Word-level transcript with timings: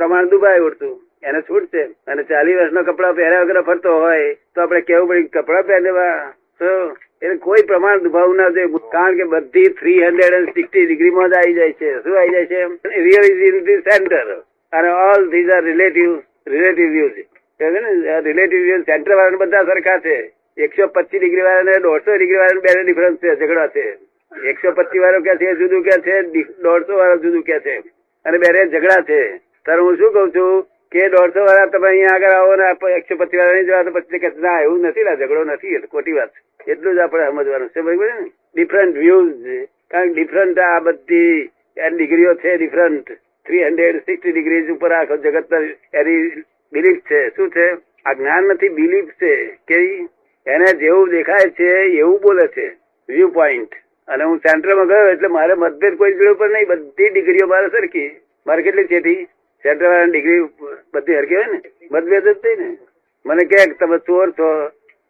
પ્રમાણ 0.00 0.32
દુબાઈ 0.32 0.66
ઉડતું. 0.66 0.96
એને 1.22 1.40
છૂટ 1.48 1.76
અને 2.08 2.22
ચાલીસ 2.28 2.58
વર્ષનો 2.58 2.82
કપડા 2.82 3.12
પહેર્યા 3.12 3.42
વગર 3.42 3.62
ફરતો 3.62 3.90
હોય, 4.00 4.34
તો 4.54 4.62
આપણે 4.62 4.80
કેવું 4.88 5.08
પડે 5.08 5.22
કપડા 5.34 5.62
પહેરવા? 5.70 6.10
તો 6.60 6.70
એટલે 7.22 7.36
કોઈ 7.46 7.62
પ્રમાણ 7.68 7.98
દુભાવવું 7.98 8.36
ના 8.36 8.48
જોઈએ. 8.56 8.80
કારણ 8.92 9.18
કે 9.18 9.24
બધી 9.32 9.66
થ્રી 9.80 9.98
હંડ્રેડ 10.04 10.36
એન્ડ 10.38 10.54
સિક્સટી 10.56 10.84
ડિગ્રીમાં 10.86 11.30
જ 11.30 11.34
આવી 11.38 11.54
જાય 11.58 11.72
છે. 11.80 11.90
શું 12.04 12.18
આવી 12.20 12.34
જાય 12.34 12.46
છે 12.52 12.60
real 13.06 13.26
is 13.30 13.42
in 13.48 13.64
the 13.66 13.84
center 13.88 14.30
and 14.72 14.88
all 15.04 15.28
these 15.30 15.50
are 15.56 15.62
relative 15.64 16.10
relative 16.54 16.88
views 16.96 17.18
ને 17.60 18.20
રિલેટિવ 18.28 18.60
વ્યૂઝ 18.68 18.84
સેન્ટર 18.90 19.12
વાળાને 19.18 19.40
બધા 19.42 19.64
સરખા 19.72 19.98
છે. 20.06 20.16
એકસો 20.58 20.86
પચીસ 20.94 21.20
ડિગ્રી 21.20 21.46
વાળાને 21.48 21.78
દોઢસો 21.86 22.16
ડિગ્રી 22.16 22.40
વાળાને 22.42 22.64
બે 22.66 22.84
ડિફરન્સ 22.86 23.18
છે, 23.24 23.30
ઝઘડા 23.40 23.68
છે. 23.76 23.86
એકસો 24.50 24.72
પચીસ 24.78 25.02
વાળો 25.02 25.20
કે 25.26 25.34
છે, 25.42 25.54
જુદું 25.60 25.82
કે 25.86 26.00
છે 26.06 26.16
દોઢસો 26.66 26.98
વાળો 26.98 27.16
જુદું 27.24 27.42
કે 27.42 27.58
છે? 27.66 27.76
અને 28.24 28.38
બે 28.38 28.48
ઝઘડા 28.74 29.00
છે. 29.10 29.22
ત્યારે 29.64 29.82
હું 29.82 29.96
શું 29.96 30.12
કઉ 30.12 30.28
છું? 30.36 30.66
કે 30.92 31.08
દોઢસો 31.08 31.40
વાળા 31.40 31.66
તમે 31.66 31.88
અહીંયા 31.88 32.14
આગળ 32.14 32.36
આવો 32.36 32.54
ને 32.56 32.68
એકસો 32.96 33.14
પચીસ 33.16 33.40
વાળા 33.40 33.52
નહીં 33.52 33.66
જવા 33.66 33.82
તો 33.82 33.90
પછી 33.90 34.18
કે 34.18 34.30
ના, 34.38 34.60
એવું 34.60 34.80
નથી, 34.80 35.04
ના, 35.04 35.14
ઝઘડો 35.14 35.44
નથી 35.44 35.78
ખોટી 35.78 36.12
વાત 36.12 36.30
એટલું 36.66 36.94
જ 36.94 36.98
આપણે 36.98 37.26
સમજવાનું 37.26 37.68
છે, 37.68 37.80
બરાબર 37.80 38.14
ને? 38.20 38.30
ડિફરન્ટ 38.54 38.96
વ્યૂઝ 38.96 39.66
કારણ 39.90 40.08
કે 40.08 40.14
ડિફરન્ટ 40.14 40.58
આ 40.58 40.78
બધી 40.78 41.50
ડિગ્રીઓ 41.96 42.34
છે 42.34 42.56
different 42.56 43.12
three 43.46 43.64
hundred 43.66 43.96
sixty 43.96 44.32
degree 44.32 44.70
ઉપર 44.72 44.92
આખો 44.92 45.16
જગત 45.16 45.52
એની 45.94 46.42
બિલીફ 46.72 47.00
છે. 47.10 47.28
શું 47.28 47.50
છે? 47.50 47.68
આ 48.04 48.12
જ્ઞાન 48.12 48.44
નથી 48.44 48.68
બિલીફ 48.68 49.08
છે. 49.22 49.34
કે 49.68 49.78
એને 50.46 50.72
જેવું 50.72 51.10
દેખાય 51.10 51.50
છે, 51.60 51.70
એવું 52.02 52.20
બોલે 52.22 52.46
છે. 52.46 52.66
વ્યૂ 53.08 53.28
પોઈન્ટ 53.28 53.74
અને 54.08 54.24
હું 54.24 54.38
સેન્ટરમાં 54.38 54.86
ગયો 54.86 55.08
એટલે 55.08 55.28
મારે 55.28 55.54
મતભેદ 55.54 55.94
કોઈ 55.94 56.12
જોડે 56.12 56.32
પર 56.32 56.50
નહીં. 56.50 56.68
બધી 56.68 57.08
ડિગ્રીઓ 57.08 57.46
મારે 57.46 57.68
સરખી. 57.68 58.08
મારે 58.46 58.62
કેટલી 58.62 58.84
છેથી 58.84 59.26
સેન્ટર 59.62 59.86
વાળાની 59.86 60.12
ડિગ્રી 60.12 60.40
બધી 60.94 61.16
હરકી 61.16 61.34
હોય 61.36 61.44
ને? 61.52 61.60
મતભેદ 61.92 62.28
જ 62.28 62.32
થઈ 62.32 62.56
ને. 62.56 62.76
મને 63.26 63.44
કે 63.44 63.66
તમે 63.80 63.98
ચોર 63.98 64.30
છો. 64.30 64.68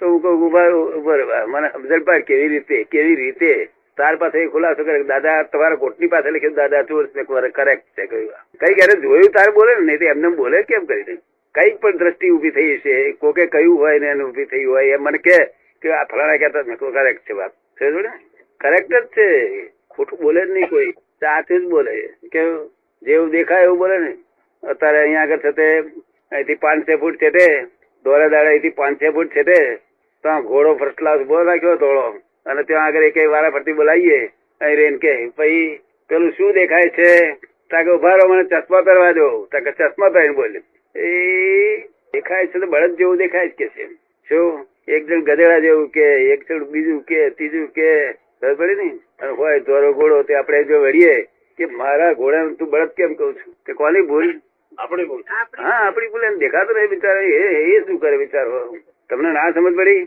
તો 0.00 0.08
હું 0.08 0.22
કહું 0.22 0.52
મને 1.50 1.68
સમજણ 1.72 2.02
પાડ 2.02 2.22
કેવી 2.22 2.48
રીતે 2.48 2.84
કેવી 2.84 3.16
રીતે? 3.16 3.68
તાર 3.96 4.16
પાસે 4.16 4.46
ખુલાસો 4.48 4.84
કરે 4.84 5.02
દાદા, 5.02 5.42
તમારા 5.42 5.76
કોટની 5.76 6.06
પાસે 6.06 6.30
લખ્યું 6.30 6.54
દાદા, 6.54 6.82
ચોર 6.82 7.06
છે. 7.06 7.22
કરેક્ટ 7.48 7.84
છે. 7.98 8.06
કહ્યું 8.06 8.30
કઈ 8.60 8.74
ક્યારે 8.74 9.00
જોયું 9.00 9.30
તાર 9.30 9.50
બોલે 9.54 9.74
ને? 9.74 9.96
નહીં 9.96 10.10
એમને 10.10 10.28
બોલે 10.28 10.62
કેમ 10.62 10.84
કરી 10.84 11.02
દે? 11.02 11.14
કંઈક 11.54 11.76
પણ 11.76 11.96
દ્રષ્ટિ 11.96 12.30
ઊભી 12.30 12.50
થઈ 12.50 12.76
છે 12.78 13.12
કોકે 13.12 13.46
કહ્યું 13.46 13.78
હોય 13.78 13.98
ને 13.98 14.06
એને 14.06 14.24
ઊભી 14.24 14.44
થઈ 14.44 14.64
હોય. 14.64 14.88
એમ 14.88 15.02
મને 15.02 15.18
કે, 15.18 15.90
આ 15.90 16.04
ફલાણા 16.04 16.36
કહેતા 16.36 16.62
મેં 16.66 16.76
કરેક્ટ 16.76 17.22
છે 17.28 17.32
વાત 17.32 17.52
કરેક્ટ 18.60 18.92
જ 18.92 19.06
છે. 19.06 19.28
ખોટું 19.90 20.18
બોલે 20.22 20.46
જ 20.46 20.50
નહીં 20.50 20.68
કોઈ. 20.68 20.90
સાચું 20.90 21.60
જ 21.60 21.64
બોલે. 21.70 21.96
કે 22.32 22.40
જેવું 23.02 23.30
દેખાય 23.30 23.62
એવું 23.62 23.78
બોલે 23.78 23.98
ને. 23.98 24.12
અત્યારે 24.68 24.98
અહીંયા 24.98 25.22
આગળ 25.22 25.36
છે 25.36 25.52
તે, 25.52 25.78
અહીંથી 26.32 26.54
પાંચ 26.54 26.90
છ 26.90 26.94
ફૂટ 27.00 27.16
છે 27.16 27.30
તે, 27.30 27.62
દોરે 28.04 28.28
દાડે 28.28 28.48
અહીંથી 28.48 28.70
પાંચ 28.70 29.02
છ 29.02 29.06
ફૂટ 29.06 29.26
છે 29.26 29.42
તે. 29.42 29.76
ત્યાં 30.22 30.42
ઘોડો 30.42 30.74
ફર્સ્ટ 30.74 30.98
ક્લાસ 30.98 31.18
ઊભો 31.18 31.42
રાખ્યો 31.42 31.76
ધોળો. 31.76 32.20
અને 32.46 32.62
ત્યાં 32.62 32.84
આગળ 32.84 33.02
એક 33.02 33.28
વારા 33.28 33.50
ફરતી 33.50 33.72
બોલાવીએ. 33.72 34.26
અહીં 34.60 34.76
રેન 34.76 34.96
કે 34.96 35.28
પછી 35.36 35.80
પેલું 36.08 36.30
શું 36.30 36.52
દેખાય 36.52 36.82
છે? 36.82 37.32
તાકે 37.70 37.90
ઊભા 37.90 38.14
રહો, 38.14 38.34
મને 38.34 38.42
ચશ્મા 38.42 38.80
પહેરવા 38.80 39.12
દો. 39.12 39.48
તાકે 39.52 39.70
ચશ્મા 39.70 40.08
પહેરી 40.08 40.28
બોલે. 40.28 40.60
એ, 41.00 41.78
દેખાય 42.12 42.46
છે 42.46 42.58
તો 42.58 42.66
બળદ 42.66 42.96
જેવું 42.96 43.16
દેખાય 43.16 43.48
જ 43.48 43.50
કે 43.50 43.68
છે? 43.68 43.86
શું? 44.28 44.66
એક 44.88 45.06
જણ 45.06 45.20
ગધેડા 45.20 45.58
જેવું 45.58 45.88
કે, 45.88 46.04
એક 46.04 46.48
જણ 46.48 46.64
બીજું 46.64 47.00
કે, 47.00 47.30
ત્રીજું 47.30 47.66
કે. 47.66 48.12
ખબર 48.12 48.54
પડી 48.54 48.74
ને? 48.74 48.98
અને 49.20 49.30
હોય, 49.30 49.60
ધોરો 49.60 49.92
ઘોડો, 49.92 50.22
તે 50.22 50.34
આપણે 50.34 50.64
જો 50.64 50.80
વળીએ. 50.80 51.22
કે 51.58 51.64
મારા 51.64 52.12
ઘોડા 52.12 52.46
તું 52.58 52.70
બળદ 52.70 52.88
કેમ 52.88 53.14
કઉ 53.14 53.32
છું? 53.32 53.54
કે 53.66 53.72
કોની 53.72 54.00
ભૂલ? 54.00 54.40
આપણી 54.78 55.04
ભૂલ. 55.04 55.22
હા 55.58 55.78
આપણી 55.86 56.08
ભૂલ 56.08 56.24
એમ 56.24 56.38
દેખાતું 56.38 56.76
નહીં 56.76 56.90
બિચારા 56.90 57.22
એ 57.22 57.80
શું 57.86 57.98
કરે 57.98 58.18
બિચારો? 58.18 58.60
તમને 59.10 59.32
ના 59.32 59.52
સમજ 59.52 59.76
પડી? 59.76 60.02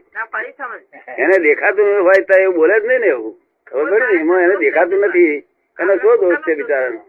સમજ. 0.51 0.81
એને 1.17 1.39
દેખાતું 1.39 1.91
હોય 2.01 2.25
તો 2.25 2.37
એવું 2.37 2.55
બોલે 2.55 2.79
જ 2.79 2.87
નહીં 2.87 3.01
ને 3.01 3.07
એવું. 3.07 3.35
ખબર 3.67 3.89
પડી 3.91 4.15
ને? 4.15 4.21
એમાં 4.21 4.43
એને 4.43 4.55
દેખાતું 4.57 5.05
નથી. 5.05 5.43
એનો 5.77 5.97
શું 5.97 6.19
દોષ 6.21 6.45
છે 6.45 6.55
બિચારાનો? 6.55 6.99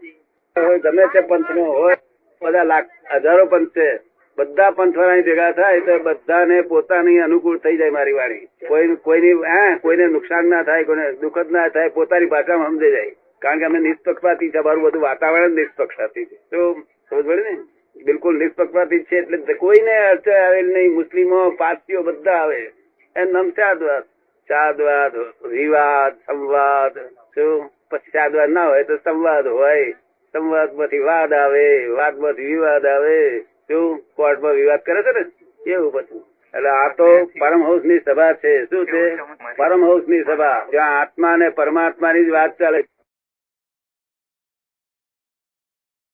ગમે 0.83 1.07
તે 1.13 1.21
પંથ 1.21 1.49
નો 1.55 1.63
હોય 1.63 1.97
બધા 2.41 2.63
લાખ 2.63 2.87
હજારો 3.15 3.45
પંથ 3.45 3.73
છે. 3.73 3.89
બધા 4.37 4.71
પંથવાળા 4.71 5.21
ભેગા 5.21 5.53
થાય 5.53 5.81
તો 5.81 5.99
બધાને 5.99 6.57
પોતાની 6.63 7.19
અનુકૂળ 7.19 7.59
થઈ 7.59 7.77
જાય 7.77 7.91
મારી 7.91 8.13
વાણી. 8.13 8.43
કોઈ 8.67 8.95
કોઈની 8.97 9.37
હા 9.43 9.79
કોઈને 9.79 10.07
નુકસાન 10.07 10.49
ના 10.49 10.63
થાય 10.63 10.85
કોઈને 10.85 11.05
દુઃખદ 11.21 11.51
ના 11.51 11.69
થાય 11.69 11.89
પોતાની 11.89 12.27
ભાષામાં 12.27 12.71
સમજાઈ 12.71 12.93
જાય. 12.97 13.15
કારણ 13.41 13.59
કે 13.59 13.65
અમે 13.65 13.79
નિષ્પક્ષપાતી 13.79 14.51
છે 14.51 14.57
અમારું 14.57 14.83
બધું 14.83 15.01
વાતાવરણ 15.01 15.55
નિષ્પક્ષપાતી 15.55 16.25
છે. 16.25 16.37
તો 16.51 16.77
સમજ 17.09 17.25
ને 17.25 17.57
બિલકુલ 18.03 18.37
નિષ્પક્ષપાતી 18.37 18.99
છે 18.99 19.17
એટલે 19.17 19.53
કોઈને 19.53 19.97
અડચણ 19.97 20.31
આવેલ 20.31 20.67
નહીં. 20.73 20.93
મુસ્લિમો, 20.93 21.49
પારસીઓ 21.49 22.01
બધા 22.01 22.31
આવે. 22.31 22.71
એમ 23.15 23.31
નામ 23.31 23.49
ચાદવાદ. 23.49 24.03
ચાદવાદ, 24.49 25.15
વિવાદ, 25.47 26.13
સંવાદ. 26.13 26.99
શું? 27.35 27.71
પછી 27.91 28.11
ચાદવાદ 28.11 28.49
ના 28.49 28.67
હોય 28.67 28.83
તો 28.83 28.95
સંવાદ 28.95 29.47
હોય. 29.47 29.91
સંવાદમાંથી 30.33 30.99
વાદ 30.99 31.33
આવે 31.33 31.87
વાદમાંથી 31.87 32.45
વિવાદ 32.45 32.85
આવે. 32.85 33.39
શું? 33.39 34.03
કોર્ટમાં 34.15 34.53
વિવાદ 34.53 34.79
કરે 34.79 35.01
છે 35.01 35.19
ને? 35.19 35.71
એવું 35.71 35.93
બધું. 35.93 36.25
એટલે 36.57 36.69
આ 36.69 36.89
તો 36.89 37.25
પરમહંસની 37.39 37.99
સભા 37.99 38.33
છે. 38.33 38.65
શું 38.65 38.85
છે? 38.85 39.15
પરમહંસની 39.57 40.23
સભા. 40.23 40.67
જ્યાં 40.71 41.01
આત્મા 41.01 41.33
અને 41.33 41.49
પરમાત્માની 41.49 42.25
જ 42.25 42.29
વાત 42.29 42.59
ચાલે 42.59 42.83